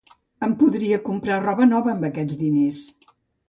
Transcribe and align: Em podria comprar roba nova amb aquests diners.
Em 0.47 0.55
podria 0.61 0.99
comprar 1.11 1.37
roba 1.45 1.69
nova 1.77 1.95
amb 1.95 2.11
aquests 2.13 2.43
diners. 2.43 2.85